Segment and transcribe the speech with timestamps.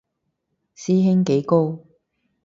[0.75, 1.85] 師兄幾高